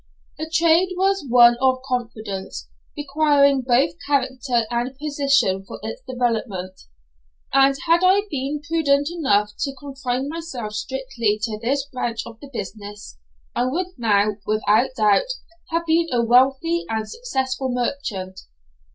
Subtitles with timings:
[0.39, 2.67] The trade was one of confidence,
[2.97, 6.73] requiring both character and position for its development,
[7.53, 12.49] and had I been prudent enough to confine myself strictly to this branch of the
[12.51, 13.19] business,
[13.55, 15.29] I would now, without doubt,
[15.69, 18.39] have been a wealthy and successful merchant.